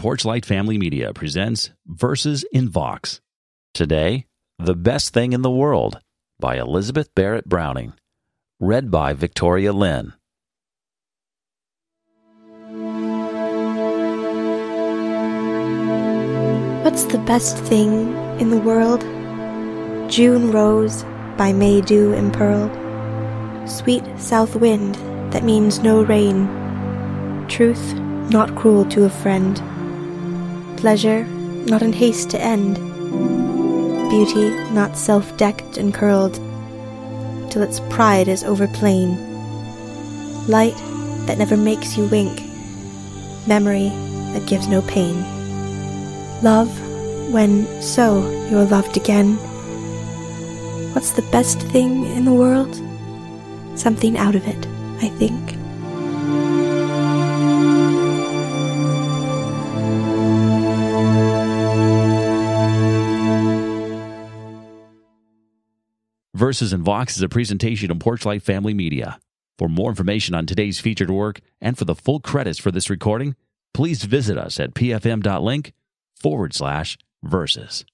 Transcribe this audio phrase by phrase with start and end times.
[0.00, 3.20] Porchlight Family Media presents Verses in Vox.
[3.74, 4.24] Today,
[4.58, 6.00] The Best Thing in the World
[6.38, 7.92] by Elizabeth Barrett Browning.
[8.58, 10.14] Read by Victoria Lynn.
[16.82, 19.02] What's the best thing in the world?
[20.10, 21.04] June rose
[21.36, 22.72] by May dew impearled,
[23.68, 24.94] sweet south wind
[25.30, 26.48] that means no rain,
[27.48, 27.92] truth
[28.30, 29.60] not cruel to a friend,
[30.80, 31.24] pleasure
[31.66, 32.76] not in haste to end,
[34.08, 36.34] beauty not self decked and curled,
[37.50, 39.16] till its pride is overplain,
[40.48, 40.76] light
[41.26, 42.40] that never makes you wink,
[43.46, 43.90] memory
[44.32, 45.22] that gives no pain.
[46.42, 46.70] Love,
[47.30, 49.36] when so you're loved again.
[50.94, 52.74] What's the best thing in the world?
[53.78, 54.66] Something out of it,
[55.02, 55.40] I think.
[66.40, 69.20] Verses in Vox is a presentation of Porchlight Family Media.
[69.58, 73.36] For more information on today's featured work and for the full credits for this recording,
[73.74, 75.74] please visit us at pfm.link
[76.16, 77.84] forward slash verses.